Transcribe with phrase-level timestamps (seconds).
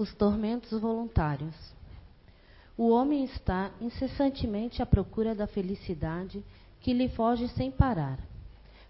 [0.00, 1.54] Os tormentos voluntários.
[2.74, 6.42] O homem está incessantemente à procura da felicidade
[6.80, 8.18] que lhe foge sem parar,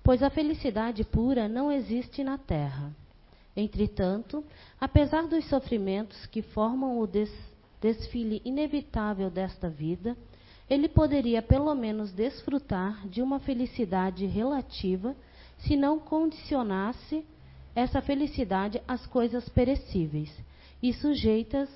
[0.04, 2.94] pois a felicidade pura não existe na terra.
[3.56, 4.44] Entretanto,
[4.80, 7.32] apesar dos sofrimentos que formam o des
[7.80, 10.16] desfile inevitável desta vida,
[10.68, 15.16] ele poderia pelo menos desfrutar de uma felicidade relativa
[15.58, 17.26] se não condicionasse
[17.74, 20.30] essa felicidade às coisas perecíveis
[20.82, 21.68] e sujeitas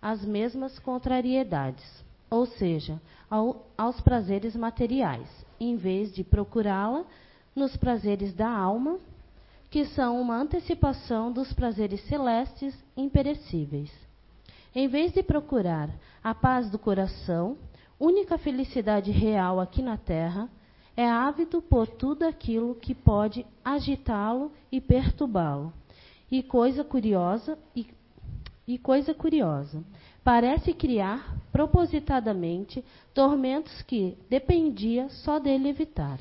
[0.00, 3.00] às mesmas contrariedades, ou seja,
[3.30, 5.28] ao, aos prazeres materiais,
[5.60, 7.04] em vez de procurá-la
[7.54, 8.98] nos prazeres da alma,
[9.70, 13.92] que são uma antecipação dos prazeres celestes imperecíveis.
[14.74, 15.90] Em vez de procurar
[16.22, 17.56] a paz do coração,
[17.98, 20.48] única felicidade real aqui na terra,
[20.96, 25.72] é ávido por tudo aquilo que pode agitá-lo e perturbá-lo.
[26.30, 27.86] E coisa curiosa, e,
[28.68, 29.82] e coisa curiosa,
[30.22, 32.84] parece criar propositadamente
[33.14, 36.20] tormentos que dependia só dele evitar.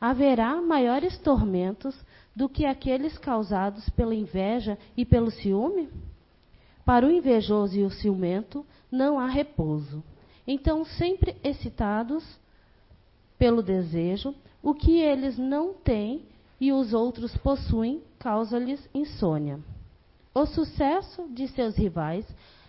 [0.00, 1.96] Haverá maiores tormentos
[2.34, 5.88] do que aqueles causados pela inveja e pelo ciúme?
[6.84, 10.02] Para o invejoso e o ciumento não há repouso.
[10.44, 12.24] Então, sempre excitados
[13.38, 16.22] pelo desejo, o que eles não têm
[16.60, 19.60] e os outros possuem causa-lhes insônia.
[20.38, 22.24] O sucesso de seus rivais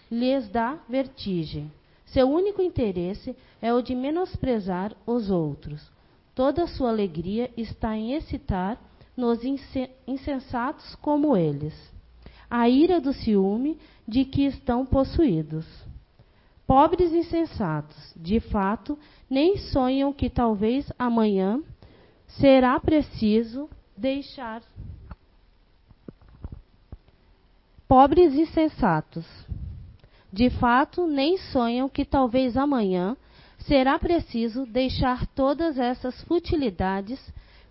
[0.09, 1.71] lhes dá vertigem.
[2.03, 5.91] Seu único interesse é o de menosprezar os outros.
[6.33, 8.81] Toda sua alegria está em excitar
[9.15, 9.41] nos
[10.07, 11.75] insensatos como eles
[12.49, 15.67] a ira do ciúme de que estão possuídos.
[16.65, 18.97] Pobres insensatos, de fato,
[19.29, 21.61] nem sonham que talvez amanhã
[22.25, 24.63] será preciso deixar.
[27.89, 29.25] Pobres insensatos,
[30.31, 33.17] de fato, nem sonham que talvez amanhã
[33.65, 37.19] será preciso deixar todas essas futilidades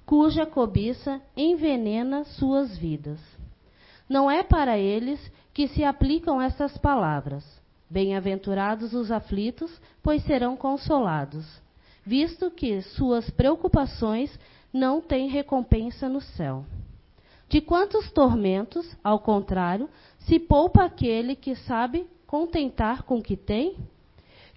[0.04, 3.20] cuja cobiça envenena suas vidas.
[4.09, 5.20] Não é para eles
[5.54, 7.44] que se aplicam essas palavras
[7.91, 11.47] Bem-aventurados os aflitos, pois serão consolados,
[12.04, 14.37] visto que suas preocupações
[14.70, 16.66] não têm recompensa no céu.
[17.48, 19.88] De quantos tormentos, ao contrário,
[20.28, 23.77] se poupa aquele que sabe contentar com o que tem?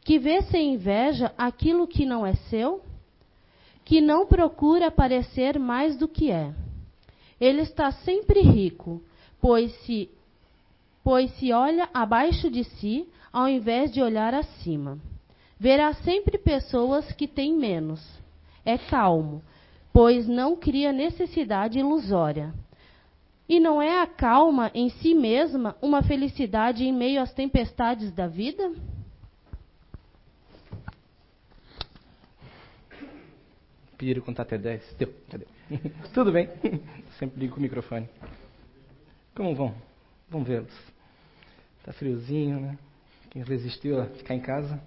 [0.03, 2.81] Que vê sem inveja aquilo que não é seu?
[3.85, 6.53] Que não procura parecer mais do que é?
[7.39, 9.01] Ele está sempre rico,
[9.39, 10.09] pois se,
[11.03, 14.99] pois se olha abaixo de si, ao invés de olhar acima.
[15.57, 18.01] Verá sempre pessoas que têm menos.
[18.65, 19.41] É calmo,
[19.93, 22.53] pois não cria necessidade ilusória.
[23.51, 28.25] E não é a calma em si mesma uma felicidade em meio às tempestades da
[28.25, 28.73] vida?
[33.97, 34.93] Pediram contar até 10.
[34.93, 35.13] Deu.
[35.29, 35.45] Cadê?
[36.13, 36.47] Tudo bem.
[37.19, 38.07] Sempre ligo com o microfone.
[39.35, 39.75] Como vão?
[40.29, 40.73] Vamos vê-los.
[41.83, 42.77] Tá friozinho, né?
[43.31, 44.81] Quem resistiu a ficar em casa?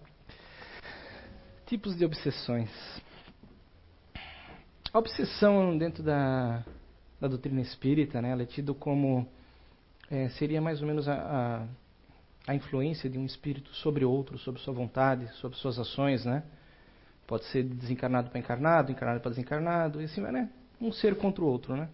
[1.67, 2.71] Tipos de obsessões.
[4.91, 6.65] A obsessão dentro da,
[7.25, 9.27] da doutrina espírita, né, ela é tido como
[10.11, 14.61] é, seria mais ou menos a, a, a, influência de um espírito sobre outro, sobre
[14.61, 16.43] sua vontade, sobre suas ações, né?
[17.27, 20.51] Pode ser desencarnado para encarnado, encarnado para desencarnado, e assim né?
[20.81, 21.89] Um ser contra o outro, né?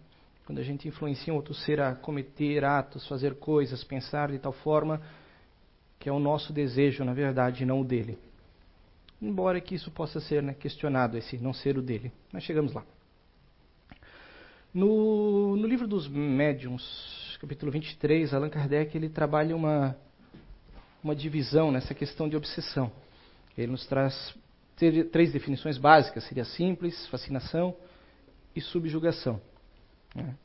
[0.45, 4.53] Quando a gente influencia um outro ser a cometer atos, fazer coisas, pensar de tal
[4.53, 5.01] forma
[6.01, 8.19] que é o nosso desejo, na verdade, e não o dele.
[9.23, 12.11] Embora que isso possa ser né, questionado, esse não ser o dele.
[12.33, 12.83] Mas chegamos lá.
[14.73, 19.97] No, no livro dos Médiuns, capítulo 23, Allan Kardec ele trabalha uma,
[21.03, 22.93] uma divisão nessa questão de obsessão.
[23.59, 24.33] Ele nos traz
[25.11, 27.75] três definições básicas: seria simples, fascinação
[28.55, 29.41] e subjugação.
[30.15, 30.37] Né?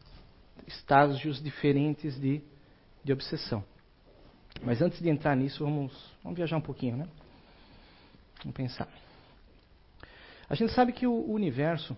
[0.65, 2.41] Estágios diferentes de,
[3.03, 3.63] de obsessão.
[4.63, 5.93] Mas antes de entrar nisso, vamos,
[6.23, 7.07] vamos viajar um pouquinho, né?
[8.39, 8.87] Vamos pensar.
[10.49, 11.95] A gente sabe que o universo,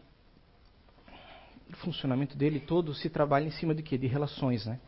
[1.74, 3.98] funcionamento dele todo se trabalha em cima de quê?
[3.98, 4.80] De relações, né?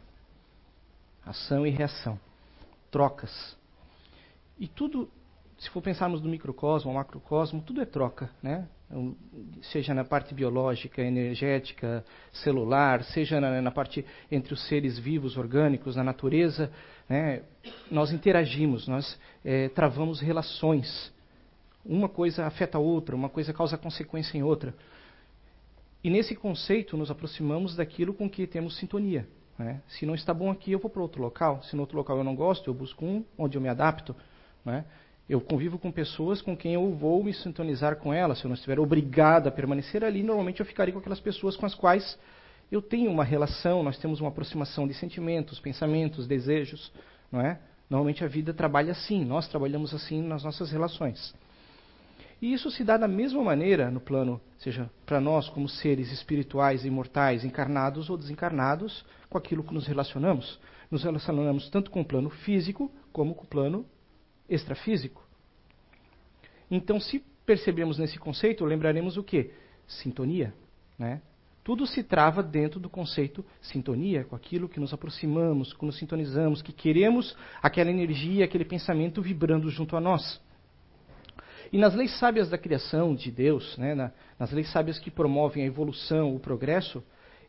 [1.25, 2.19] Ação e reação,
[2.89, 3.57] trocas.
[4.57, 5.09] E tudo,
[5.57, 8.67] se for pensarmos no microcosmo, macrocosmo, tudo é troca, né?
[8.89, 9.15] Então,
[9.61, 12.03] seja na parte biológica, energética,
[12.33, 16.71] celular, seja na, na parte entre os seres vivos, orgânicos, na natureza,
[17.07, 17.43] né,
[17.91, 21.13] nós interagimos, nós é, travamos relações.
[21.85, 24.73] Uma coisa afeta a outra, uma coisa causa consequência em outra.
[26.03, 29.27] E nesse conceito nos aproximamos daquilo com que temos sintonia.
[29.57, 29.81] Né?
[29.87, 31.61] Se não está bom aqui, eu vou para outro local.
[31.63, 34.15] Se no outro local eu não gosto, eu busco um onde eu me adapto.
[34.63, 34.85] Né?
[35.27, 38.39] Eu convivo com pessoas com quem eu vou me sintonizar com elas.
[38.39, 41.65] Se eu não estiver obrigado a permanecer ali, normalmente eu ficaria com aquelas pessoas com
[41.65, 42.17] as quais
[42.71, 46.91] eu tenho uma relação, nós temos uma aproximação de sentimentos, pensamentos, desejos,
[47.31, 47.59] não é?
[47.89, 51.33] Normalmente a vida trabalha assim, nós trabalhamos assim nas nossas relações.
[52.41, 56.85] E isso se dá da mesma maneira no plano, seja para nós como seres espirituais,
[56.85, 60.59] imortais, encarnados ou desencarnados, com aquilo que nos relacionamos.
[60.89, 63.85] Nos relacionamos tanto com o plano físico como com o plano
[64.49, 65.23] extrafísico.
[66.71, 69.51] Então, se percebemos nesse conceito, lembraremos o que?
[69.87, 70.53] Sintonia.
[70.97, 71.21] Né?
[71.63, 76.61] Tudo se trava dentro do conceito sintonia, com aquilo que nos aproximamos, que nos sintonizamos,
[76.61, 80.41] que queremos aquela energia, aquele pensamento vibrando junto a nós.
[81.71, 85.63] E nas leis sábias da criação de Deus, né, na, nas leis sábias que promovem
[85.63, 87.03] a evolução, o progresso,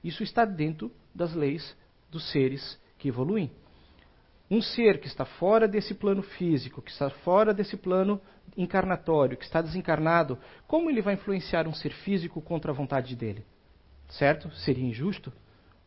[0.05, 1.77] isso está dentro das leis
[2.11, 3.51] dos seres que evoluem.
[4.51, 8.21] Um ser que está fora desse plano físico, que está fora desse plano
[8.57, 10.37] encarnatório, que está desencarnado,
[10.67, 13.45] como ele vai influenciar um ser físico contra a vontade dele?
[14.09, 14.51] Certo?
[14.57, 15.33] Seria injusto?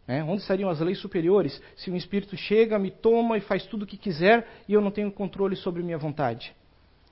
[0.08, 0.24] Né?
[0.24, 3.88] Onde estariam as leis superiores se um espírito chega, me toma e faz tudo o
[3.88, 6.56] que quiser e eu não tenho controle sobre minha vontade?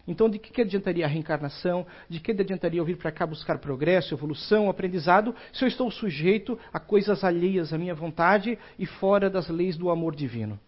[0.07, 1.85] Então, de que, adiantaria a reencarnação?
[2.09, 6.57] De que adiantaria eu vir para cá buscar progresso, evolução, aprendizado, se eu estou sujeito
[6.73, 10.59] a coisas alheias à minha vontade e fora das leis do amor divino?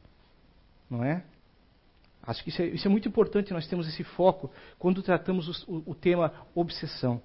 [0.89, 1.23] Não é?
[2.21, 5.83] Acho que isso é, isso é muito importante, nós temos esse foco quando tratamos o,
[5.85, 7.21] o tema obsessão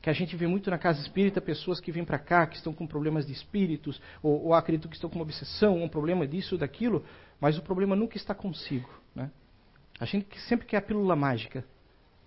[0.00, 2.72] que a gente vê muito na casa espírita pessoas que vêm para cá, que estão
[2.72, 6.56] com problemas de espíritos, ou, ou acredito que estão com uma obsessão, um problema disso,
[6.56, 7.04] daquilo,
[7.38, 8.88] mas o problema nunca está consigo.
[9.14, 9.30] Né?
[10.00, 11.62] A gente sempre quer a pílula mágica.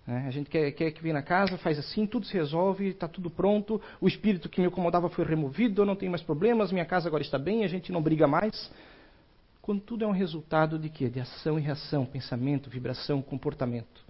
[0.06, 0.24] Né?
[0.28, 3.28] A gente quer, quer, que vem na casa, faz assim, tudo se resolve, está tudo
[3.28, 7.08] pronto, o espírito que me incomodava foi removido, eu não tenho mais problemas, minha casa
[7.08, 8.70] agora está bem, a gente não briga mais.
[9.60, 11.08] Quando tudo é um resultado de quê?
[11.08, 14.04] De ação e reação, pensamento, vibração, comportamento.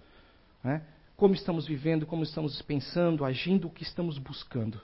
[0.63, 0.83] Né?
[1.15, 4.79] Como estamos vivendo, como estamos pensando, agindo, o que estamos buscando.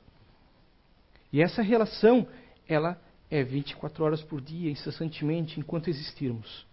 [1.32, 2.26] E essa relação,
[2.68, 3.00] ela
[3.30, 6.66] é 24 horas por dia, incessantemente, enquanto existirmos.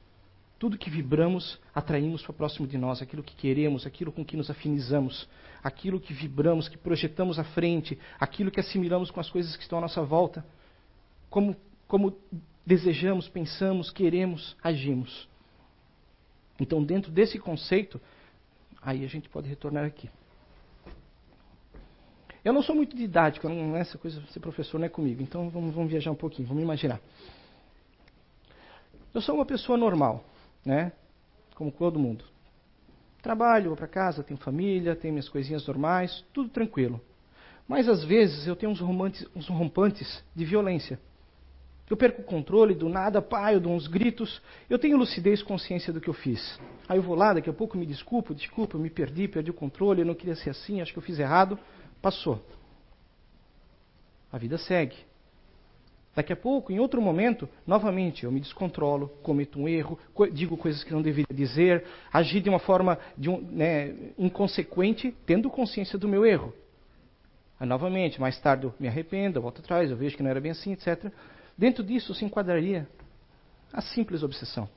[0.58, 4.50] Tudo que vibramos, atraímos para próximo de nós, aquilo que queremos, aquilo com que nos
[4.50, 5.28] afinizamos,
[5.62, 9.78] aquilo que vibramos, que projetamos à frente, aquilo que assimilamos com as coisas que estão
[9.78, 10.44] à nossa volta.
[11.30, 11.54] Como,
[11.86, 12.18] como
[12.66, 15.28] desejamos, pensamos, queremos, agimos.
[16.58, 18.00] Então, dentro desse conceito,
[18.82, 20.10] aí a gente pode retornar aqui.
[22.44, 25.50] Eu não sou muito didático, não é essa coisa, ser professor não é comigo, então
[25.50, 27.00] vamos, vamos viajar um pouquinho, vamos imaginar.
[29.14, 30.24] Eu sou uma pessoa normal
[30.64, 30.92] né?
[31.54, 32.24] Como todo mundo.
[33.22, 37.00] Trabalho, vou para casa, tenho família, tenho minhas coisinhas normais, tudo tranquilo.
[37.66, 40.98] Mas às vezes eu tenho uns, romantes, uns rompantes de violência.
[41.90, 44.42] Eu perco o controle, do nada, pai, eu dou uns gritos.
[44.68, 46.60] Eu tenho lucidez, consciência do que eu fiz.
[46.88, 49.54] Aí eu vou lá, daqui a pouco me desculpo, desculpa, eu me perdi, perdi o
[49.54, 51.58] controle, eu não queria ser assim, acho que eu fiz errado.
[52.00, 52.44] Passou.
[54.30, 54.96] A vida segue.
[56.14, 60.56] Daqui a pouco, em outro momento, novamente eu me descontrolo, cometo um erro, co digo
[60.56, 65.98] coisas que não deveria dizer, agir de uma forma de um, né, inconsequente, tendo consciência
[65.98, 66.52] do meu erro.
[67.60, 70.40] Aí, novamente, mais tarde eu me arrependo, eu volto atrás, eu vejo que não era
[70.40, 71.12] bem assim, etc.
[71.56, 72.88] Dentro disso se enquadraria
[73.72, 74.68] a simples obsessão.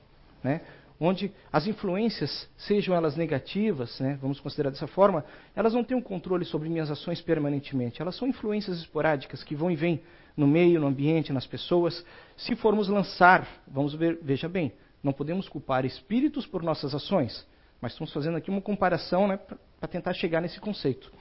[0.44, 0.62] Né?
[1.04, 6.02] Onde as influências, sejam elas negativas, né, vamos considerar dessa forma, elas não têm um
[6.02, 8.00] controle sobre minhas ações permanentemente.
[8.00, 10.04] Elas são influências esporádicas que vão e vêm
[10.38, 12.06] no meio, no ambiente, nas pessoas.
[12.38, 17.48] Se formos lançar, vamos ver, veja bem, não podemos culpar espíritos por nossas ações,
[17.82, 21.12] mas estamos fazendo aqui uma comparação né, para tentar chegar nesse conceito.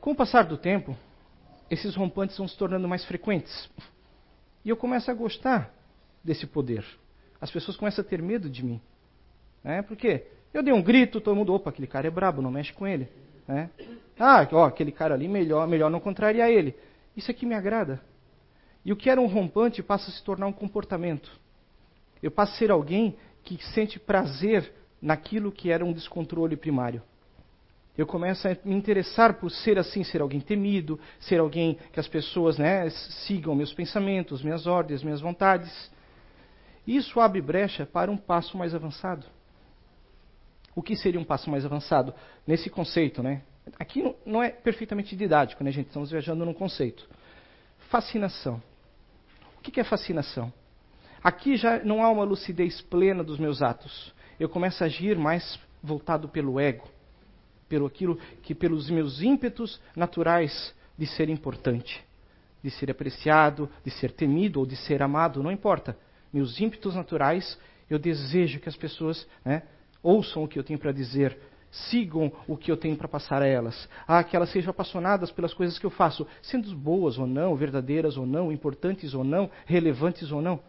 [0.00, 0.96] Com o passar do tempo,
[1.70, 3.70] esses rompantes vão se tornando mais frequentes.
[4.64, 5.72] E eu começo a gostar
[6.24, 6.84] desse poder
[7.40, 8.80] as pessoas começam a ter medo de mim.
[9.64, 9.82] Né?
[9.82, 10.26] Por quê?
[10.52, 13.08] Eu dei um grito, todo mundo, opa, aquele cara é brabo, não mexe com ele.
[13.46, 13.70] Né?
[14.18, 16.74] Ah, ó, aquele cara ali, melhor, melhor não contrariar ele.
[17.16, 18.00] Isso aqui me agrada.
[18.84, 21.30] E o que era um rompante passa a se tornar um comportamento.
[22.22, 27.02] Eu passo a ser alguém que sente prazer naquilo que era um descontrole primário.
[27.96, 32.08] Eu começo a me interessar por ser assim, ser alguém temido, ser alguém que as
[32.08, 32.88] pessoas né,
[33.26, 35.90] sigam meus pensamentos, minhas ordens, minhas vontades.
[36.86, 39.26] Isso abre brecha para um passo mais avançado.
[40.74, 42.14] O que seria um passo mais avançado?
[42.46, 43.42] Nesse conceito, né?
[43.78, 45.88] Aqui não é perfeitamente didático, né, gente?
[45.88, 47.08] Estamos viajando num conceito.
[47.90, 48.62] Fascinação.
[49.58, 50.52] O que é fascinação?
[51.22, 54.14] Aqui já não há uma lucidez plena dos meus atos.
[54.38, 56.88] Eu começo a agir mais voltado pelo ego,
[57.68, 62.02] pelo aquilo que pelos meus ímpetos naturais de ser importante.
[62.62, 65.96] de ser apreciado, de ser temido ou de ser amado, não importa.
[66.32, 67.58] Meus ímpetos naturais,
[67.88, 69.62] eu desejo que as pessoas né,
[70.02, 71.36] ouçam o que eu tenho para dizer,
[71.70, 73.88] sigam o que eu tenho para passar a elas.
[74.06, 78.16] Ah, que elas sejam apaixonadas pelas coisas que eu faço, sendo boas ou não, verdadeiras
[78.16, 80.60] ou não, importantes ou não, relevantes ou não.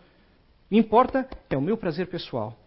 [0.70, 2.58] Me importa é o meu prazer pessoal.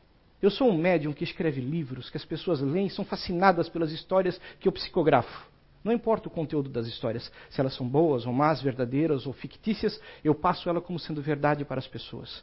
[0.42, 4.38] Eu sou um médium que escreve livros que as pessoas leem são fascinadas pelas histórias
[4.60, 5.48] que eu psicografo.
[5.82, 10.00] Não importa o conteúdo das histórias, se elas são boas ou más, verdadeiras ou fictícias,
[10.22, 12.42] eu passo ela como sendo verdade para as pessoas.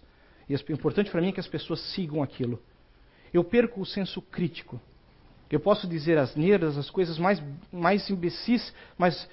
[0.52, 2.62] E o importante para mim é que as pessoas sigam aquilo.
[3.34, 4.82] Eu perco o senso crítico.
[5.50, 7.42] Eu posso dizer as neiras, as coisas mais,
[7.72, 9.30] mais imbecis, mas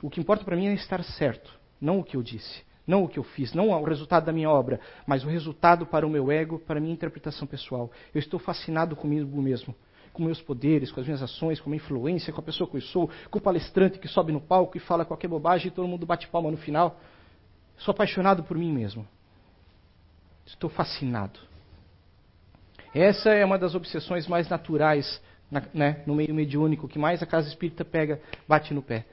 [0.00, 3.08] o que importa para mim é estar certo, não o que eu disse, não o
[3.08, 6.30] que eu fiz, não o resultado da minha obra, mas o resultado para o meu
[6.30, 7.90] ego, para a minha interpretação pessoal.
[8.14, 9.74] Eu estou fascinado comigo mesmo,
[10.12, 12.76] com meus poderes, com as minhas ações, com a minha influência, com a pessoa que
[12.76, 15.88] eu sou, com o palestrante que sobe no palco e fala qualquer bobagem e todo
[15.88, 17.00] mundo bate palma no final.
[17.78, 19.06] Sou apaixonado por mim mesmo.
[20.46, 21.40] Estou fascinado.
[22.94, 27.26] Essa é uma das obsessões mais naturais na, né, no meio mediúnico, que mais a
[27.26, 29.04] casa espírita pega, bate no pé.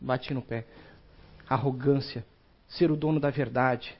[0.00, 0.64] Bate no pé.
[1.48, 2.24] Arrogância,
[2.66, 3.96] ser o dono da verdade,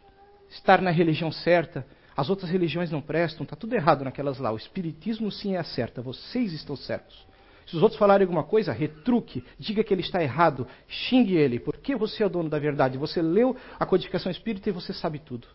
[0.51, 1.87] estar na religião certa.
[2.17, 4.51] As outras religiões não prestam, está tudo errado naquelas lá.
[4.51, 7.27] O espiritismo sim é a certa, vocês estão certos.
[7.67, 11.97] Se os outros falarem alguma coisa, retruque, diga que ele está errado, xingue ele, porque
[11.97, 12.97] você é o dono da verdade.
[12.97, 15.49] Você leu a codificação espírita e você sabe tudo.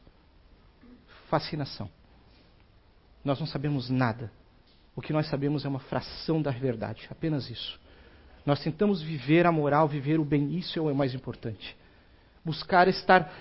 [1.32, 1.90] Fascinação.
[3.24, 4.30] Nós não sabemos nada.
[4.94, 7.80] O que nós sabemos é uma fração da verdade, apenas isso.
[8.46, 11.78] Nós tentamos viver a moral, viver o bem, isso é o mais importante.
[12.44, 13.32] Buscar estar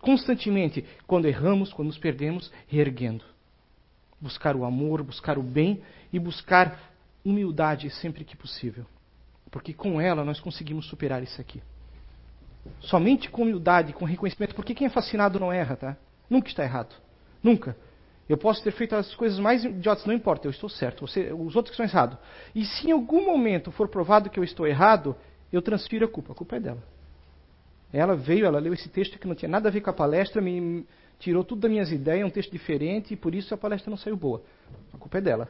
[0.00, 3.24] constantemente, quando erramos, quando nos perdemos, reerguendo.
[4.20, 6.78] Buscar o amor, buscar o bem e buscar
[7.24, 8.86] humildade sempre que possível.
[9.50, 11.60] Porque com ela nós conseguimos superar isso aqui.
[12.78, 15.96] Somente com humildade, com reconhecimento, porque quem é fascinado não erra, tá?
[16.30, 17.02] Nunca está errado.
[17.44, 17.76] Nunca.
[18.26, 21.06] Eu posso ter feito as coisas mais idiotas, não importa, eu estou certo.
[21.06, 22.18] Você, os outros estão errados.
[22.54, 25.14] E se em algum momento for provado que eu estou errado,
[25.52, 26.32] eu transfiro a culpa.
[26.32, 26.82] A culpa é dela.
[27.92, 30.40] Ela veio, ela leu esse texto que não tinha nada a ver com a palestra,
[30.40, 30.86] me
[31.18, 34.16] tirou tudo das minhas ideias, um texto diferente, e por isso a palestra não saiu
[34.16, 34.42] boa.
[34.92, 35.48] A culpa é dela.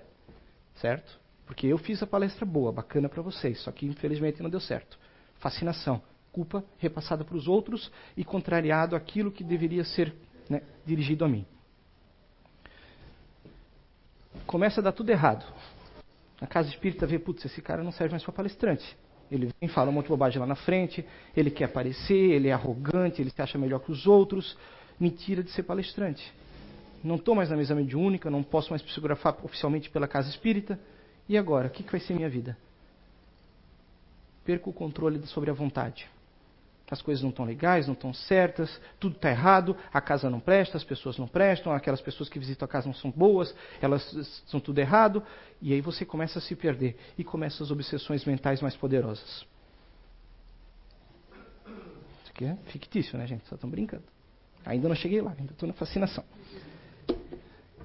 [0.75, 1.19] Certo?
[1.47, 4.99] Porque eu fiz a palestra boa, bacana para vocês, só que infelizmente não deu certo.
[5.37, 6.03] Fascinação.
[6.33, 10.13] Culpa repassada para os outros e contrariado aquilo que deveria ser
[10.51, 11.47] né, dirigido a mim
[14.47, 15.45] começa a dar tudo errado.
[16.41, 18.97] A casa espírita vê, putz, esse cara não serve mais para palestrante.
[19.31, 21.05] Ele vem, fala um monte de bobagem lá na frente,
[21.37, 24.57] ele quer aparecer, ele é arrogante, ele se acha melhor que os outros.
[24.99, 26.33] Mentira de ser palestrante.
[27.03, 30.79] Não estou mais na mesa mediúnica, não posso mais psicografar oficialmente pela casa espírita.
[31.29, 31.69] E agora?
[31.69, 32.57] O que, que vai ser minha vida?
[34.45, 36.09] Perco o controle sobre a vontade
[36.91, 40.77] as coisas não estão legais, não estão certas, tudo está errado, a casa não presta,
[40.77, 44.03] as pessoas não prestam, aquelas pessoas que visitam a casa não são boas, elas
[44.47, 45.23] são tudo errado,
[45.63, 49.47] e aí você começa a se perder e começam as obsessões mentais mais poderosas.
[52.23, 53.47] Isso aqui é fictício, né, gente?
[53.49, 54.05] Só estão brincando.
[54.65, 56.25] Ainda não cheguei lá, ainda estou na fascinação.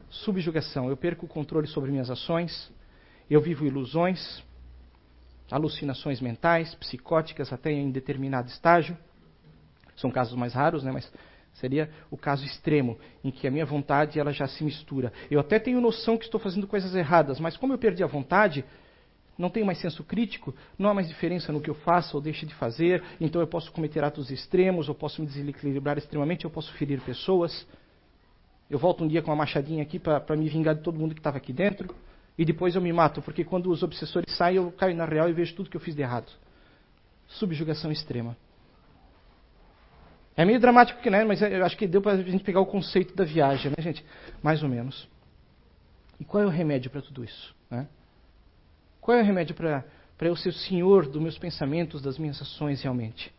[0.10, 0.90] Subjugação.
[0.90, 2.72] Eu perco o controle sobre minhas ações,
[3.30, 4.44] eu vivo ilusões,
[5.52, 8.98] alucinações mentais, psicóticas até em determinado estágio.
[9.96, 11.12] São casos mais raros, né, mas
[11.54, 15.12] seria o caso extremo, em que a minha vontade ela já se mistura.
[15.30, 18.64] Eu até tenho noção que estou fazendo coisas erradas, mas como eu perdi a vontade,
[19.38, 22.46] não tenho mais senso crítico, não há mais diferença no que eu faço ou deixo
[22.46, 26.72] de fazer, então eu posso cometer atos extremos, eu posso me desequilibrar extremamente, eu posso
[26.74, 27.68] ferir pessoas.
[28.70, 31.20] Eu volto um dia com uma machadinha aqui para me vingar de todo mundo que
[31.20, 31.94] estava aqui dentro
[32.40, 35.34] e depois eu me mato, porque quando os obsessores saem, eu caio na real e
[35.34, 36.32] vejo tudo que eu fiz de errado.
[37.28, 38.38] Subjugação extrema.
[40.38, 41.26] É meio dramático, né?
[41.26, 44.06] mas eu acho que deu para a gente pegar o conceito da viagem, né, gente?
[44.42, 45.06] Mais ou menos.
[46.18, 47.54] E qual é o remédio para tudo isso?
[47.70, 47.86] Né?
[49.02, 49.84] Qual é o remédio para
[50.22, 53.34] eu ser o senhor dos meus pensamentos, das minhas ações realmente?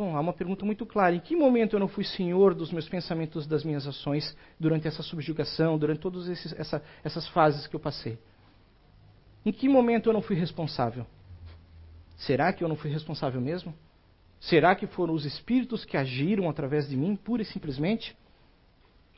[0.00, 1.14] Bom, há uma pergunta muito clara.
[1.14, 5.02] Em que momento eu não fui senhor dos meus pensamentos, das minhas ações, durante essa
[5.02, 8.18] subjugação, durante todas essa, essas fases que eu passei?
[9.44, 11.04] Em que momento eu não fui responsável?
[12.16, 13.74] Será que eu não fui responsável mesmo?
[14.40, 18.16] Será que foram os espíritos que agiram através de mim, pura e simplesmente?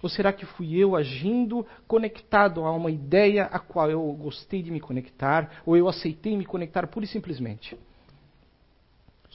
[0.02, 4.72] Ou será que fui eu agindo conectado a uma ideia a qual eu gostei de
[4.72, 7.78] me conectar, ou eu aceitei me conectar pura e simplesmente?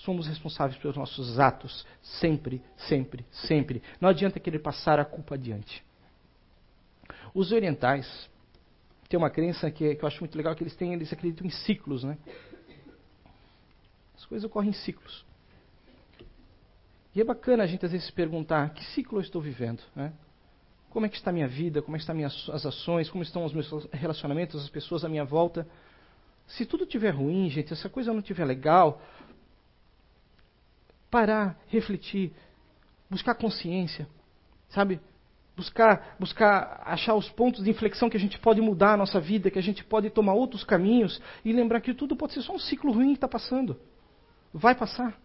[0.08, 3.84] Somos responsáveis pelos nossos atos, sempre, sempre, sempre.
[4.00, 5.84] Não adianta querer passar a culpa adiante.
[7.34, 8.30] Os orientais
[9.10, 11.50] têm uma crença que, que eu acho muito legal, que eles têm, eles acreditam em
[11.50, 12.18] ciclos, né?
[14.16, 15.26] As coisas ocorrem em ciclos.
[17.14, 19.84] E é bacana a gente às vezes se perguntar: que ciclo eu estou vivendo?
[19.94, 20.14] Né?
[20.90, 21.82] Como é que está a minha vida?
[21.82, 23.10] Como é que estão as ações?
[23.10, 25.68] Como estão os meus relacionamentos, as pessoas à minha volta?
[26.48, 29.02] Se tudo estiver ruim, gente, se essa coisa não estiver legal,
[31.18, 32.32] parar, refletir,
[33.10, 34.08] buscar consciência,
[34.70, 35.00] sabe?
[35.56, 39.50] Buscar, buscar achar os pontos de inflexão que a gente pode mudar a nossa vida,
[39.50, 42.60] que a gente pode tomar outros caminhos e lembrar que tudo pode ser só um
[42.60, 43.76] ciclo ruim que está passando.
[44.54, 45.20] Vai passar.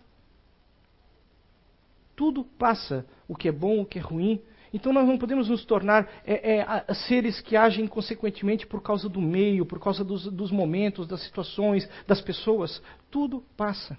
[2.17, 3.05] Tudo passa.
[3.29, 4.41] O que é bom, o que é ruim.
[4.73, 9.21] Então nós não podemos nos tornar é, é, seres que agem consequentemente por causa do
[9.21, 12.83] meio, por causa dos, dos momentos, das situações, das pessoas.
[13.11, 13.99] Tudo passa.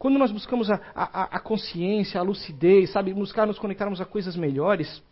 [0.00, 4.34] Quando nós buscamos a, a, a consciência, a lucidez, sabe, buscar nos conectarmos a coisas
[4.34, 5.02] melhores,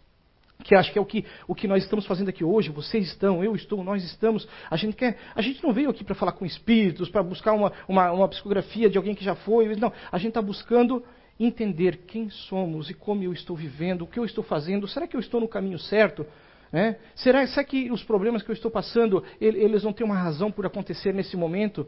[0.64, 3.45] que acho que é o que, o que nós estamos fazendo aqui hoje, vocês estão,
[3.45, 4.49] eu estou, nós estamos.
[4.71, 7.71] A gente, quer, a gente não veio aqui para falar com espíritos, para buscar uma,
[7.87, 9.76] uma, uma, psicografia de alguém que já foi.
[9.76, 11.04] Não, a gente está buscando
[11.38, 14.88] entender quem somos e como eu estou vivendo, o que eu estou fazendo.
[14.88, 16.25] Será que eu estou no caminho certo?
[16.73, 16.97] É?
[17.14, 20.64] Será, será, que os problemas que eu estou passando, eles não têm uma razão por
[20.64, 21.87] acontecer nesse momento?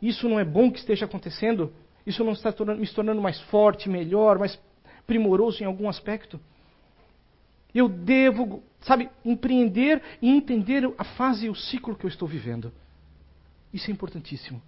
[0.00, 1.72] Isso não é bom que esteja acontecendo?
[2.08, 4.58] Isso não está me tornando mais forte, melhor, mais
[5.06, 6.40] primoroso em algum aspecto?
[7.74, 12.72] Eu devo, sabe, empreender e entender a fase e o ciclo que eu estou vivendo.
[13.74, 14.62] Isso é importantíssimo.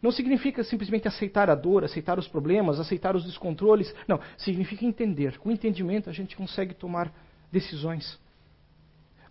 [0.00, 3.94] Não significa simplesmente aceitar a dor, aceitar os problemas, aceitar os descontroles.
[4.08, 5.36] Não, significa entender.
[5.36, 7.12] Com entendimento a gente consegue tomar
[7.52, 8.18] decisões.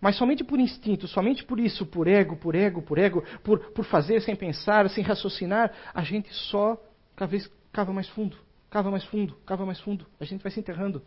[0.00, 3.84] Mas somente por instinto, somente por isso, por ego, por ego, por ego, por, por
[3.84, 6.80] fazer sem pensar, sem raciocinar, a gente só
[7.16, 8.36] cada vez cava mais fundo,
[8.70, 10.06] cava mais fundo, cava mais fundo.
[10.20, 11.02] A gente vai se enterrando.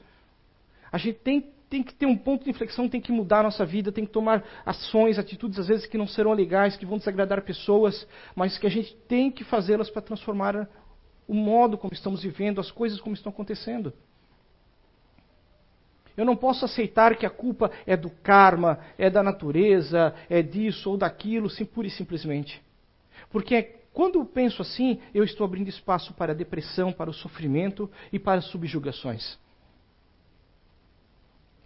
[0.92, 3.66] A gente tem, tem que ter um ponto de inflexão, tem que mudar a nossa
[3.66, 7.42] vida, tem que tomar ações, atitudes às vezes que não serão legais, que vão desagradar
[7.44, 8.06] pessoas,
[8.36, 10.68] mas que a gente tem que fazê-las para transformar
[11.26, 13.94] o modo como estamos vivendo, as coisas como estão acontecendo.
[16.16, 20.90] Eu não posso aceitar que a culpa é do karma, é da natureza, é disso
[20.90, 22.62] ou daquilo, sim, pura e simplesmente.
[23.30, 27.90] Porque quando eu penso assim, eu estou abrindo espaço para a depressão, para o sofrimento
[28.12, 29.38] e para as subjugações.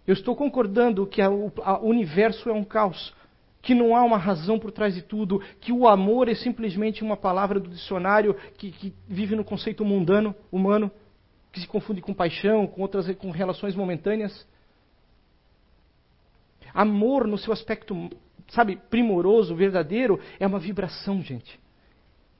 [0.06, 3.12] Eu estou concordando que o universo é um caos,
[3.60, 7.16] que não há uma razão por trás de tudo, que o amor é simplesmente uma
[7.16, 10.90] palavra do dicionário que, que vive no conceito mundano, humano
[11.56, 14.46] que se confunde com paixão, com outras com relações momentâneas.
[16.74, 18.10] Amor no seu aspecto,
[18.48, 21.58] sabe, primoroso, verdadeiro, é uma vibração, gente.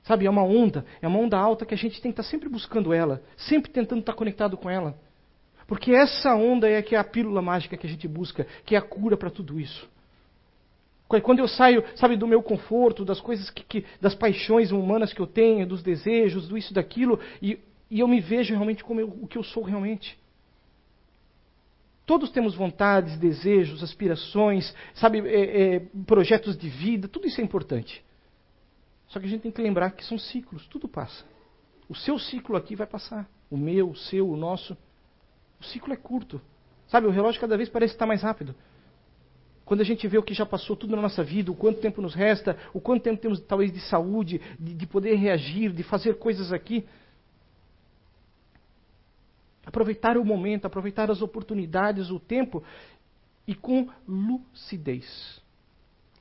[0.03, 2.47] Sabe, é uma onda, é uma onda alta que a gente tem que estar sempre
[2.47, 4.95] buscando ela, sempre tentando estar conectado com ela.
[5.65, 8.77] Porque essa onda é que é a pílula mágica que a gente busca, que é
[8.77, 9.89] a cura para tudo isso.
[11.23, 15.19] Quando eu saio, sabe, do meu conforto, das coisas que, que, das paixões humanas que
[15.19, 19.07] eu tenho, dos desejos, do isso, daquilo, e e eu me vejo realmente como eu,
[19.07, 20.17] o que eu sou realmente.
[22.05, 28.03] Todos temos vontades, desejos, aspirações, sabe, é, é, projetos de vida, tudo isso é importante.
[29.07, 31.25] Só que a gente tem que lembrar que são ciclos, tudo passa.
[31.89, 33.29] O seu ciclo aqui vai passar.
[33.49, 34.77] O meu, o seu, o nosso.
[35.59, 36.41] O ciclo é curto.
[36.87, 38.53] Sabe, o relógio cada vez parece estar mais rápido.
[39.65, 42.01] Quando a gente vê o que já passou tudo na nossa vida, o quanto tempo
[42.01, 46.17] nos resta, o quanto tempo temos talvez de saúde, de, de poder reagir, de fazer
[46.17, 46.85] coisas aqui,
[49.67, 52.63] Aproveitar o momento, aproveitar as oportunidades, o tempo
[53.45, 55.41] e com lucidez.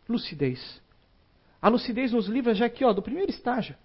[0.08, 0.82] Lucidez.
[1.62, 3.76] A lucidez nos livra já aqui, ó, do primeiro estágio.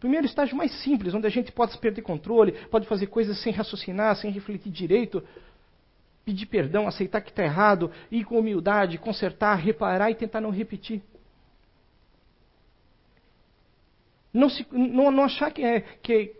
[0.00, 4.16] Primeiro estágio mais simples, onde a gente pode perder controle, pode fazer coisas sem raciocinar,
[4.16, 5.22] sem refletir direito,
[6.24, 11.02] pedir perdão, aceitar que está errado, ir com humildade, consertar, reparar e tentar não repetir.
[14.32, 16.34] Não, se, não, não achar que, é, que,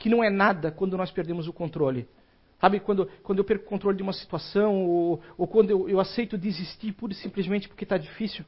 [0.00, 2.08] que não é nada quando nós perdemos o controle.
[2.58, 6.00] Sabe, quando, quando eu perco o controle de uma situação, ou, ou quando eu, eu
[6.00, 8.44] aceito desistir pura e simplesmente porque está difícil.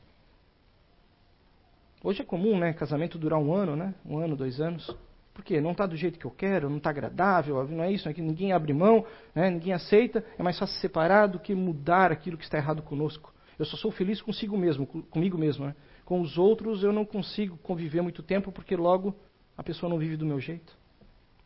[2.02, 2.72] Hoje é comum, né?
[2.72, 3.94] Casamento durar um ano, né?
[4.04, 4.96] Um ano, dois anos.
[5.34, 5.60] Por quê?
[5.60, 8.14] Não está do jeito que eu quero, não está agradável, não é isso, não é
[8.14, 9.50] que ninguém abre mão, né?
[9.50, 10.24] ninguém aceita.
[10.38, 13.32] É mais fácil separar do que mudar aquilo que está errado conosco.
[13.58, 15.66] Eu só sou feliz consigo mesmo, comigo mesmo.
[15.66, 15.74] Né?
[16.04, 19.14] Com os outros eu não consigo conviver muito tempo porque logo
[19.56, 20.81] a pessoa não vive do meu jeito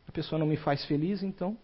[0.07, 1.57] a pessoa não me faz feliz, então.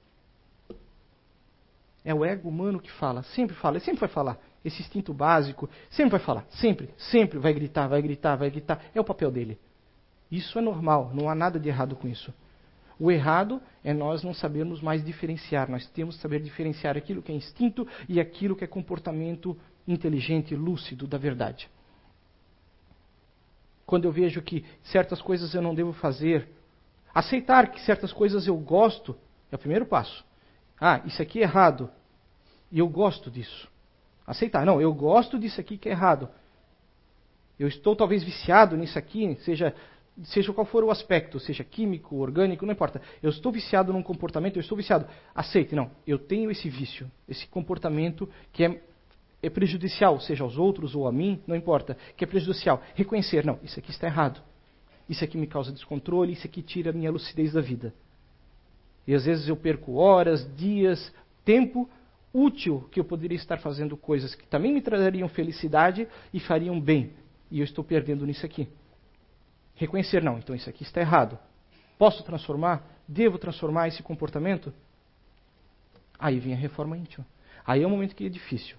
[2.05, 4.37] É o ego humano que fala, sempre fala, sempre vai falar.
[4.63, 8.83] Esse instinto básico, sempre vai falar, sempre, sempre vai gritar, vai gritar, vai gritar.
[8.93, 9.57] É o papel dele.
[10.29, 12.33] Isso é normal, não há nada de errado com isso.
[12.99, 15.69] O errado é nós não sabermos mais diferenciar.
[15.69, 20.55] Nós temos que saber diferenciar aquilo que é instinto e aquilo que é comportamento inteligente,
[20.55, 21.69] lúcido da verdade.
[23.85, 26.47] Quando eu vejo que certas coisas eu não devo fazer,
[27.13, 29.15] Aceitar que certas coisas eu gosto
[29.51, 30.25] é o primeiro passo.
[30.79, 31.89] Ah, isso aqui é errado.
[32.71, 33.69] E eu gosto disso.
[34.25, 34.65] Aceitar.
[34.65, 36.27] Não, eu gosto disso aqui que é errado.
[37.59, 39.75] Eu estou talvez viciado nisso aqui, seja,
[40.23, 42.99] seja qual for o aspecto, seja químico, orgânico, não importa.
[43.21, 45.07] Eu estou viciado num comportamento, eu estou viciado.
[45.35, 45.91] Aceite, não.
[46.07, 48.81] Eu tenho esse vício, esse comportamento que é,
[49.41, 52.81] é prejudicial, seja aos outros ou a mim, não importa, que é prejudicial.
[52.95, 54.41] Reconhecer, não, isso aqui está errado.
[55.13, 57.93] Isso aqui me causa descontrole, isso aqui tira a minha lucidez da vida.
[59.05, 61.13] E às vezes eu perco horas, dias,
[61.45, 61.87] tempo
[62.33, 67.13] útil que eu poderia estar fazendo coisas que também me trariam felicidade e fariam bem.
[67.51, 68.67] E eu estou perdendo nisso aqui.
[69.75, 71.37] Reconhecer, não, então isso aqui está errado.
[71.95, 72.83] Posso transformar?
[73.07, 74.73] Devo transformar esse comportamento?
[76.17, 77.23] Aí vem a reforma íntima.
[77.63, 78.77] Aí é um momento que é difícil.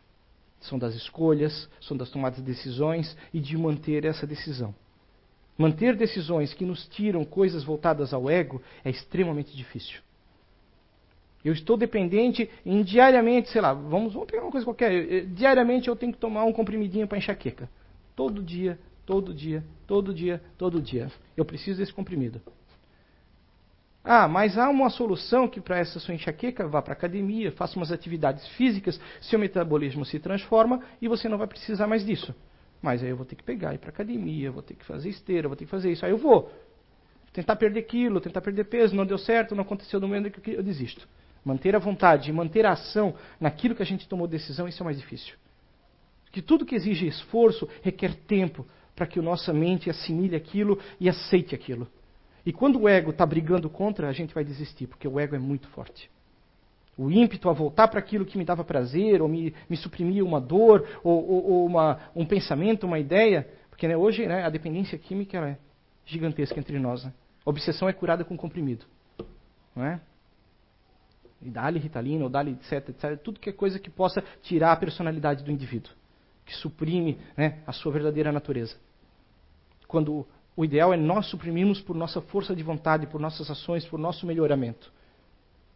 [0.58, 4.74] São das escolhas, são das tomadas de decisões e de manter essa decisão.
[5.56, 10.00] Manter decisões que nos tiram coisas voltadas ao ego é extremamente difícil.
[11.44, 15.26] Eu estou dependente em diariamente, sei lá, vamos, vamos pegar uma coisa qualquer.
[15.26, 17.68] Diariamente eu tenho que tomar um comprimidinho para enxaqueca.
[18.16, 21.12] Todo dia, todo dia, todo dia, todo dia.
[21.36, 22.40] Eu preciso desse comprimido.
[24.02, 27.76] Ah, mas há uma solução que para essa sua enxaqueca, vá para a academia, faça
[27.76, 32.34] umas atividades físicas, seu metabolismo se transforma e você não vai precisar mais disso.
[32.84, 35.48] Mas aí eu vou ter que pegar, ir para academia, vou ter que fazer esteira,
[35.48, 36.04] vou ter que fazer isso.
[36.04, 36.52] Aí eu vou
[37.32, 40.62] tentar perder quilo, tentar perder peso, não deu certo, não aconteceu no momento que eu
[40.62, 41.08] desisto.
[41.42, 44.98] Manter a vontade, manter a ação naquilo que a gente tomou decisão, isso é mais
[44.98, 45.34] difícil.
[46.30, 51.08] Que tudo que exige esforço requer tempo para que a nossa mente assimile aquilo e
[51.08, 51.88] aceite aquilo.
[52.44, 55.38] E quando o ego está brigando contra, a gente vai desistir, porque o ego é
[55.38, 56.10] muito forte
[56.96, 60.40] o ímpeto a voltar para aquilo que me dava prazer, ou me, me suprimia uma
[60.40, 63.48] dor, ou, ou, ou uma, um pensamento, uma ideia.
[63.68, 65.58] Porque né, hoje né, a dependência química é
[66.06, 67.04] gigantesca entre nós.
[67.04, 67.12] Né?
[67.44, 68.84] A obsessão é curada com comprimido.
[69.74, 70.00] Não é?
[71.42, 73.18] E dá-lhe ritalina, ou dá-lhe etc, etc.
[73.18, 75.92] Tudo que é coisa que possa tirar a personalidade do indivíduo.
[76.46, 78.76] Que suprime né, a sua verdadeira natureza.
[79.88, 80.24] Quando
[80.56, 84.26] o ideal é nós suprimirmos por nossa força de vontade, por nossas ações, por nosso
[84.26, 84.92] melhoramento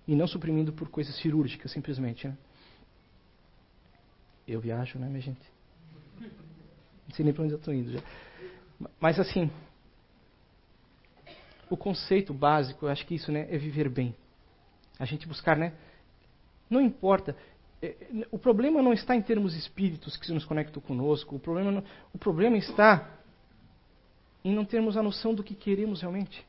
[0.08, 2.26] e não suprimindo por coisas cirúrgicas, simplesmente.
[2.26, 2.36] Né?
[4.46, 5.46] Eu viajo, né, minha gente?
[6.18, 8.00] Não sei nem para onde eu estou indo já.
[8.98, 9.50] Mas assim,
[11.68, 14.14] o conceito básico, eu acho que isso né, é viver bem.
[14.98, 15.74] A gente buscar, né?
[16.70, 17.36] Não importa.
[17.82, 17.94] É,
[18.30, 21.36] o problema não está em termos espíritos que se nos conectam conosco.
[21.36, 23.10] O problema, não, o problema está
[24.42, 26.44] em não termos a noção do que queremos realmente.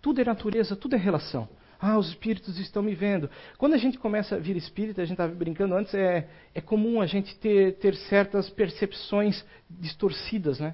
[0.00, 1.48] Tudo é natureza, tudo é relação.
[1.86, 3.28] Ah, os espíritos estão me vendo.
[3.58, 6.98] Quando a gente começa a vir espírita, a gente estava brincando antes, é, é comum
[6.98, 10.72] a gente ter, ter certas percepções distorcidas, né?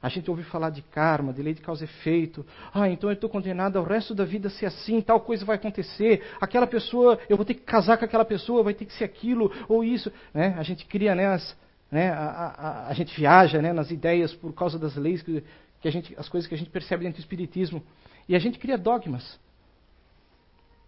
[0.00, 2.46] A gente ouve falar de karma, de lei de causa e efeito.
[2.72, 5.56] Ah, então eu estou condenado ao resto da vida a ser assim, tal coisa vai
[5.56, 6.22] acontecer.
[6.40, 9.52] Aquela pessoa, eu vou ter que casar com aquela pessoa, vai ter que ser aquilo
[9.68, 10.10] ou isso.
[10.32, 10.54] Né?
[10.56, 11.54] A gente cria, né, as,
[11.92, 15.44] né, a, a, a, gente viaja né, nas ideias por causa das leis, que,
[15.82, 17.82] que a gente, as coisas que a gente percebe dentro do Espiritismo.
[18.26, 19.38] E a gente cria dogmas.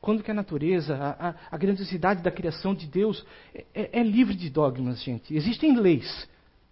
[0.00, 4.34] Quando que a natureza, a, a grandiosidade da criação de Deus é, é, é livre
[4.34, 5.34] de dogmas, gente.
[5.34, 6.28] Existem leis,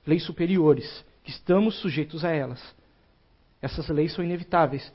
[0.07, 2.62] leis superiores, que estamos sujeitos a elas.
[3.61, 4.91] Essas leis são inevitáveis.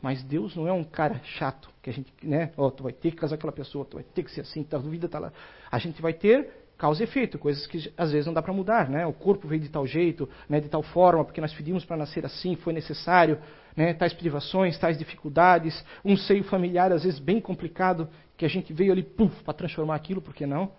[0.00, 2.92] Mas Deus não é um cara chato, que a gente, né, ó, oh, tu vai
[2.92, 5.20] ter que casar com aquela pessoa, tu vai ter que ser assim, tua vida está
[5.20, 5.32] lá.
[5.70, 8.90] A gente vai ter causa e efeito, coisas que às vezes não dá para mudar,
[8.90, 9.06] né?
[9.06, 12.26] O corpo veio de tal jeito, né, de tal forma, porque nós pedimos para nascer
[12.26, 13.38] assim, foi necessário
[13.76, 18.72] né, tais privações, tais dificuldades, um seio familiar às vezes bem complicado, que a gente
[18.72, 20.72] veio ali para transformar aquilo, por que não?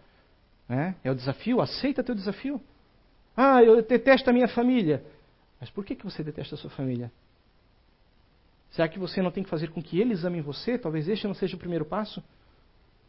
[0.68, 0.96] Né?
[1.04, 2.62] É o desafio, aceita teu desafio.
[3.36, 5.04] Ah, eu detesto a minha família.
[5.60, 7.12] Mas por que, que você detesta a sua família?
[8.72, 10.78] Será que você não tem que fazer com que eles amem você?
[10.78, 12.24] Talvez este não seja o primeiro passo?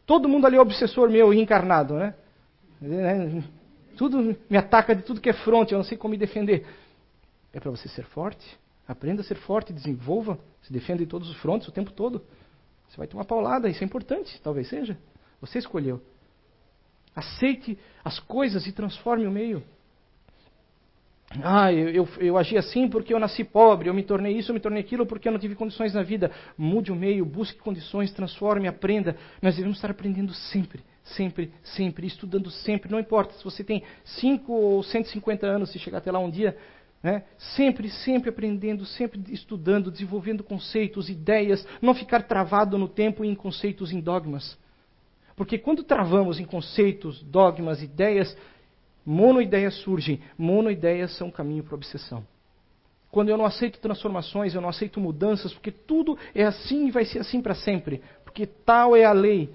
[0.05, 2.13] Todo mundo ali é obsessor meu reencarnado, né?
[2.79, 3.43] né?
[3.97, 6.67] Tudo me ataca de tudo que é fronte, eu não sei como me defender.
[7.51, 8.45] É para você ser forte?
[8.87, 12.21] Aprenda a ser forte, desenvolva, se defenda em todos os frontes o tempo todo.
[12.87, 14.97] Você vai tomar paulada, isso é importante, talvez seja.
[15.41, 16.01] Você escolheu.
[17.15, 19.63] Aceite as coisas e transforme o meio.
[21.43, 24.53] Ah, eu, eu, eu, agi assim porque eu nasci pobre, eu me tornei isso, eu
[24.53, 26.31] me tornei aquilo porque eu não tive condições na vida.
[26.57, 29.17] Mude o meio, busque condições, transforme, aprenda.
[29.41, 32.91] Nós devemos estar aprendendo sempre, sempre, sempre, estudando sempre.
[32.91, 36.55] Não importa se você tem 5 ou 150 anos, se chegar até lá um dia,
[37.05, 37.21] né?
[37.37, 43.91] Sempre, sempre aprendendo, sempre estudando, desenvolvendo conceitos, ideias, não ficar travado no tempo em conceitos,
[43.91, 44.57] em dogmas.
[45.35, 48.35] Porque quando travamos em conceitos, dogmas, ideias,
[49.05, 50.19] monoideias surgem.
[50.35, 52.25] Monoideias são caminho para obsessão.
[53.11, 57.05] quando eu não aceito transformações, eu não aceito mudanças, porque tudo é assim e vai
[57.05, 59.53] ser assim para sempre, porque tal é a lei,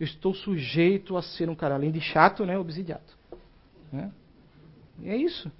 [0.00, 3.10] eu estou sujeito a ser um cara, além de chato, né, obsidiado.
[3.92, 4.10] Né?
[5.04, 5.50] É isso.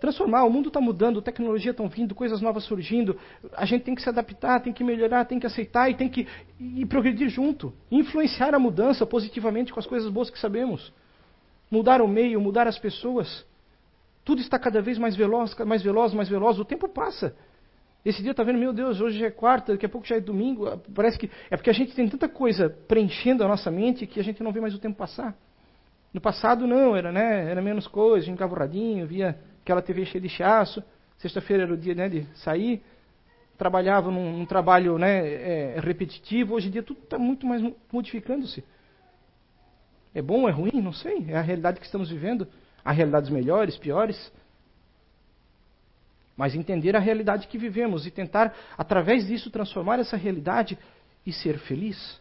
[0.00, 3.18] Transformar, o mundo está mudando, tecnologia está vindo, coisas novas surgindo.
[3.56, 6.26] A gente tem que se adaptar, tem que melhorar, tem que aceitar e tem que
[6.60, 7.72] e progredir junto.
[7.90, 10.92] Influenciar a mudança positivamente com as coisas boas que sabemos.
[11.70, 13.44] Mudar o meio, mudar as pessoas.
[14.24, 16.58] Tudo está cada vez mais veloz, mais veloz, mais veloz.
[16.60, 17.34] O tempo passa.
[18.04, 20.20] Esse dia está vendo, meu Deus, hoje já é quarta, daqui a pouco já é
[20.20, 20.78] domingo.
[20.94, 24.22] Parece que é porque a gente tem tanta coisa preenchendo a nossa mente que a
[24.22, 25.36] gente não vê mais o tempo passar.
[26.12, 30.06] No passado não, era, né, era menos coisa, a gente ficava radinho, via aquela TV
[30.06, 30.82] cheia de chaço.
[31.18, 32.82] Sexta-feira era o dia né, de sair.
[33.56, 36.54] Trabalhava num, num trabalho né, é, repetitivo.
[36.54, 38.64] Hoje em dia tudo está muito mais modificando-se.
[40.14, 40.80] É bom, é ruim?
[40.80, 41.26] Não sei.
[41.28, 42.46] É a realidade que estamos vivendo.
[42.84, 44.32] Há realidades melhores, piores.
[46.36, 50.78] Mas entender a realidade que vivemos e tentar, através disso, transformar essa realidade
[51.26, 52.20] e ser feliz.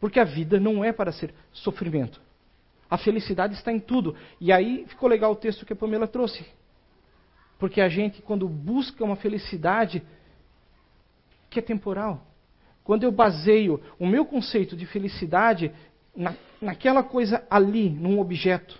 [0.00, 2.20] Porque a vida não é para ser sofrimento.
[2.94, 4.14] A felicidade está em tudo.
[4.40, 6.46] E aí ficou legal o texto que a Pamela trouxe.
[7.58, 10.00] Porque a gente, quando busca uma felicidade
[11.50, 12.24] que é temporal,
[12.84, 15.72] quando eu baseio o meu conceito de felicidade
[16.14, 18.78] na, naquela coisa ali, num objeto.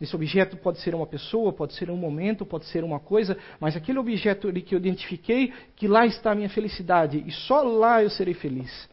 [0.00, 3.74] Esse objeto pode ser uma pessoa, pode ser um momento, pode ser uma coisa, mas
[3.74, 8.10] aquele objeto que eu identifiquei, que lá está a minha felicidade, e só lá eu
[8.10, 8.88] serei feliz.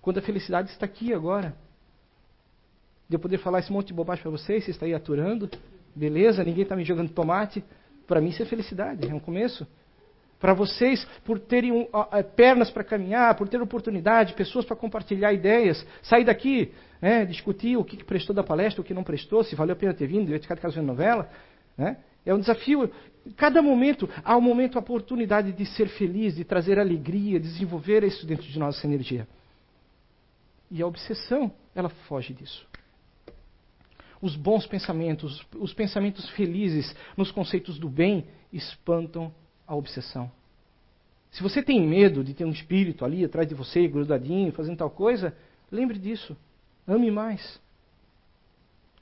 [0.00, 1.54] Quando a felicidade está aqui agora
[3.12, 5.48] de eu poder falar esse monte de bobagem para vocês, vocês estão aí aturando,
[5.94, 7.62] beleza, ninguém está me jogando tomate.
[8.06, 9.66] Para mim isso é felicidade, é um começo.
[10.40, 11.88] Para vocês, por terem uh,
[12.34, 16.72] pernas para caminhar, por ter oportunidade, pessoas para compartilhar ideias, sair daqui,
[17.02, 19.76] né, discutir o que, que, prestou da palestra, o que não prestou, se valeu a
[19.76, 21.28] pena ter vindo, devia ter ficado vendo novela.
[21.76, 21.98] Né?
[22.24, 22.90] É um desafio.
[23.36, 28.26] Cada momento há um momento, a oportunidade de ser feliz, de trazer alegria, desenvolver isso
[28.26, 29.28] dentro de nós, essa energia.
[30.70, 32.71] E a obsessão, ela foge disso
[34.22, 39.34] os bons pensamentos, os pensamentos felizes nos conceitos do bem espantam
[39.66, 40.30] a obsessão.
[41.32, 44.90] Se você tem medo de ter um espírito ali atrás de você, grudadinho, fazendo tal
[44.90, 45.36] coisa,
[45.70, 46.36] lembre disso.
[46.86, 47.60] Ame mais.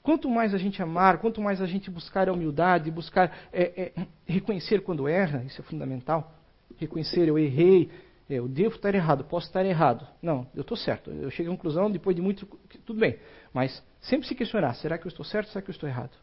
[0.01, 4.07] Quanto mais a gente amar, quanto mais a gente buscar a humildade, buscar é, é,
[4.25, 6.33] reconhecer quando erra, isso é fundamental.
[6.77, 7.91] Reconhecer, eu errei,
[8.27, 10.07] eu devo estar errado, posso estar errado.
[10.21, 11.11] Não, eu estou certo.
[11.11, 12.47] Eu cheguei à conclusão depois de muito.
[12.85, 13.17] Tudo bem.
[13.53, 16.17] Mas sempre se questionar: será que eu estou certo será que eu estou errado?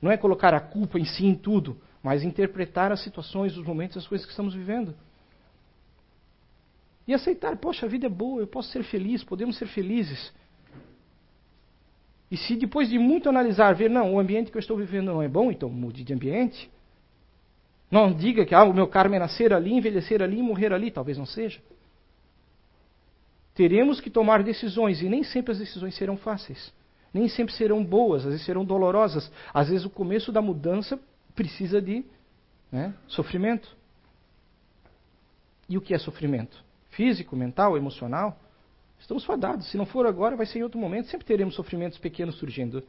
[0.00, 3.96] Não é colocar a culpa em si em tudo, mas interpretar as situações, os momentos,
[3.96, 4.94] as coisas que estamos vivendo.
[7.06, 10.32] E aceitar: poxa, a vida é boa, eu posso ser feliz, podemos ser felizes.
[12.30, 15.22] E se depois de muito analisar, ver, não, o ambiente que eu estou vivendo não
[15.22, 16.70] é bom, então mude de ambiente.
[17.88, 20.90] Não diga que ah, o meu karma é nascer ali, envelhecer ali, morrer ali.
[20.90, 21.60] Talvez não seja.
[23.56, 26.72] Teremos que tomar decisões e nem sempre as decisões serão fáceis.
[27.12, 29.32] Nem sempre serão boas, às vezes serão dolorosas.
[29.52, 31.00] Às vezes o começo da mudança
[31.34, 32.04] precisa de
[32.70, 33.74] né, sofrimento.
[35.68, 36.62] E o que é sofrimento?
[36.90, 38.38] Físico, mental, emocional?
[39.00, 39.70] Estamos fadados.
[39.70, 41.08] Se não for agora, vai ser em outro momento.
[41.08, 42.84] Sempre teremos sofrimentos pequenos surgindo.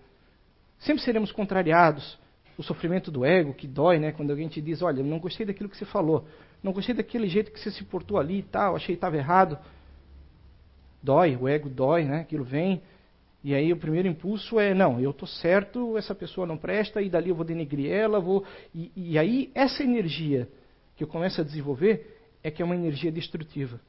[0.80, 2.20] Sempre seremos contrariados
[2.58, 4.12] o sofrimento do ego, que dói, né?
[4.12, 6.28] Quando alguém te diz, olha, não gostei daquilo que você falou,
[6.62, 9.58] não gostei daquele jeito que você se portou ali e tal, achei que estava errado.
[11.02, 12.22] Dói, o ego dói, né?
[12.22, 12.82] Aquilo vem.
[13.44, 17.10] E aí o primeiro impulso é, não, eu estou certo, essa pessoa não presta, e
[17.10, 18.44] dali eu vou denegrir ela, vou...
[18.74, 20.50] E, e aí essa energia
[20.96, 23.80] que eu começo a desenvolver é que é uma energia destrutiva.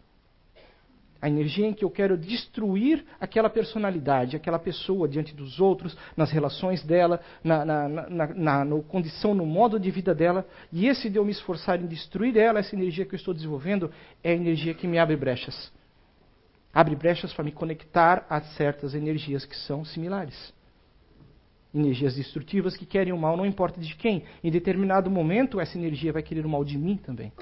[1.20, 6.30] A energia em que eu quero destruir aquela personalidade, aquela pessoa diante dos outros, nas
[6.30, 10.46] relações dela, na, na, na, na, na condição, no modo de vida dela.
[10.72, 13.90] E esse de eu me esforçar em destruir ela, essa energia que eu estou desenvolvendo,
[14.22, 15.72] é a energia que me abre brechas.
[16.78, 20.54] Abre brechas para me conectar a certas energias que são similares.
[21.74, 24.22] Energias destrutivas que querem o mal, não importa de quem.
[24.44, 27.32] Em determinado momento, essa energia vai querer o mal de mim também.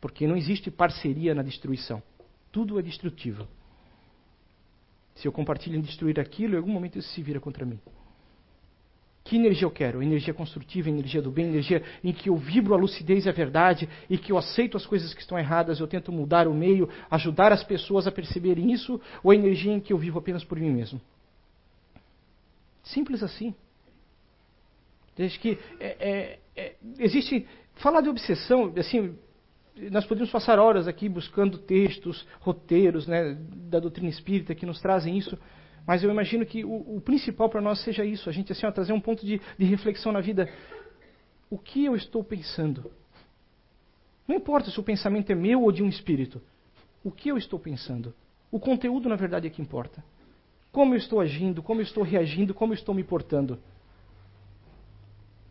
[0.00, 2.02] Porque não existe parceria na destruição.
[2.50, 3.46] Tudo é destrutivo.
[5.16, 7.78] Se eu compartilho em destruir aquilo, em algum momento isso se vira contra mim.
[9.26, 10.00] Que energia eu quero?
[10.00, 13.88] Energia construtiva, energia do bem, energia em que eu vibro a lucidez e a verdade
[14.08, 17.50] e que eu aceito as coisas que estão erradas, eu tento mudar o meio, ajudar
[17.50, 21.00] as pessoas a perceberem isso, ou energia em que eu vivo apenas por mim mesmo?
[22.84, 23.52] Simples assim.
[25.16, 27.48] Desde que é, é, é, existe.
[27.74, 29.18] Falar de obsessão, assim,
[29.90, 33.36] nós podemos passar horas aqui buscando textos, roteiros né,
[33.68, 35.36] da doutrina espírita que nos trazem isso,
[35.86, 38.72] Mas eu imagino que o, o principal para nós seja isso, a gente assim, ó,
[38.72, 40.50] trazer um ponto de, de reflexão na vida.
[41.48, 42.90] O que eu estou pensando?
[44.26, 46.42] Não importa se o pensamento é meu ou de um espírito.
[47.04, 48.12] O que eu estou pensando?
[48.50, 50.02] O conteúdo, na verdade, é que importa.
[50.72, 53.58] Como eu estou agindo, como eu estou reagindo, como eu estou me portando.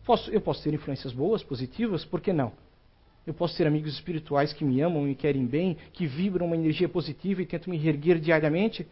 [0.04, 2.52] Posso, eu posso ter influências boas, positivas, por que não?
[3.26, 6.88] Eu posso ter amigos espirituais que me amam e querem bem, que vibram uma energia
[6.88, 8.86] positiva e tentam me reerguer diariamente.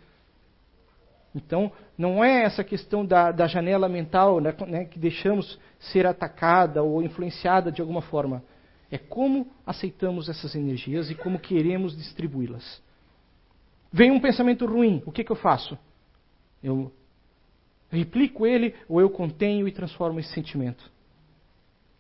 [1.35, 6.83] Então, não é essa questão da, da janela mental né, né, que deixamos ser atacada
[6.83, 8.42] ou influenciada de alguma forma.
[8.90, 12.81] É como aceitamos essas energias e como queremos distribuí-las.
[13.92, 15.77] Vem um pensamento ruim, o que, que eu faço?
[16.62, 16.92] Eu
[17.90, 20.90] replico ele ou eu contenho e transformo esse sentimento,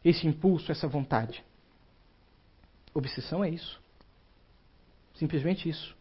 [0.04, 1.44] esse impulso, essa vontade.
[2.92, 3.80] Obsessão é isso.
[5.14, 5.96] Simplesmente isso.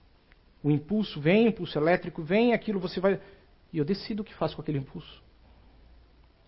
[0.63, 3.19] O impulso vem, impulso elétrico vem, aquilo você vai.
[3.71, 5.21] E eu decido o que faço com aquele impulso.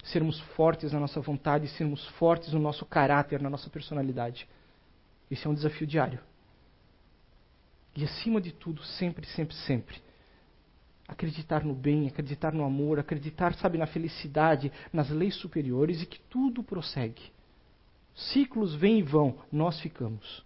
[0.05, 4.47] Sermos fortes na nossa vontade, sermos fortes no nosso caráter, na nossa personalidade.
[5.29, 6.19] Esse é um desafio diário.
[7.95, 10.01] E acima de tudo, sempre, sempre, sempre,
[11.07, 16.19] acreditar no bem, acreditar no amor, acreditar, sabe, na felicidade, nas leis superiores e que
[16.29, 17.31] tudo prossegue.
[18.13, 20.45] Ciclos vêm e vão, nós ficamos.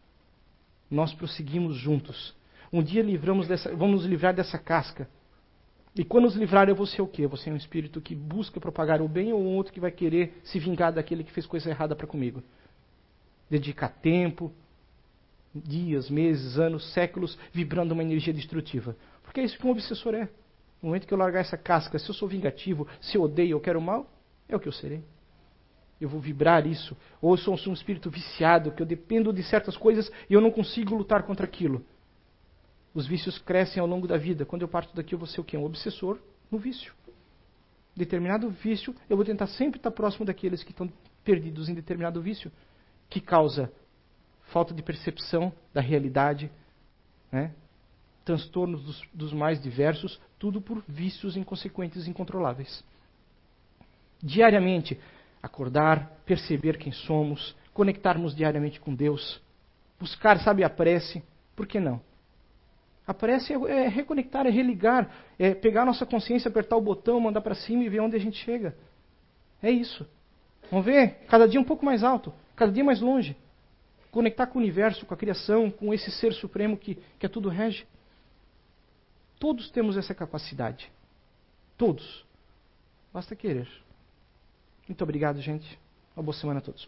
[0.89, 2.35] Nós prosseguimos juntos
[2.71, 5.07] um dia livramos dessa, vamos nos livrar dessa casca.
[5.95, 7.25] E quando nos livrar, eu vou ser o quê?
[7.25, 10.39] Vou ser um espírito que busca propagar o bem ou um outro que vai querer
[10.43, 12.43] se vingar daquele que fez coisa errada para comigo?
[13.49, 14.53] Dedicar tempo,
[15.53, 18.95] dias, meses, anos, séculos, vibrando uma energia destrutiva.
[19.23, 20.29] Porque é isso que um obsessor é.
[20.81, 23.59] No momento que eu largar essa casca, se eu sou vingativo, se eu odeio, eu
[23.59, 24.09] quero mal,
[24.47, 25.03] é o que eu serei.
[25.99, 26.95] Eu vou vibrar isso.
[27.21, 30.51] Ou eu sou um espírito viciado, que eu dependo de certas coisas e eu não
[30.51, 31.83] consigo lutar contra aquilo.
[32.93, 34.45] Os vícios crescem ao longo da vida.
[34.45, 35.57] Quando eu parto daqui, eu vou ser o quê?
[35.57, 36.19] Um obsessor
[36.51, 36.93] no vício.
[37.95, 40.91] Determinado vício, eu vou tentar sempre estar próximo daqueles que estão
[41.23, 42.51] perdidos em determinado vício,
[43.09, 43.71] que causa
[44.49, 46.51] falta de percepção da realidade,
[47.31, 47.53] né?
[48.25, 52.83] transtornos dos, dos mais diversos, tudo por vícios inconsequentes e incontroláveis.
[54.21, 54.99] Diariamente,
[55.41, 59.41] acordar, perceber quem somos, conectarmos diariamente com Deus,
[59.99, 61.23] buscar, sabe, a prece,
[61.55, 62.01] por que não?
[63.09, 67.41] A prece é, é reconectar, é religar, é pegar nossa consciência, apertar o botão, mandar
[67.41, 68.75] para cima e ver onde a gente chega.
[69.63, 70.07] É isso.
[70.69, 71.25] Vamos ver?
[71.27, 73.35] Cada dia um pouco mais alto, cada dia mais longe.
[74.11, 77.49] Conectar com o universo, com a criação, com esse ser supremo que, que é tudo
[77.49, 77.87] rege.
[79.39, 80.91] Todos temos essa capacidade.
[81.79, 82.23] Todos.
[83.11, 83.67] Basta querer.
[84.87, 85.79] Muito obrigado, gente.
[86.15, 86.87] Uma boa semana a todos.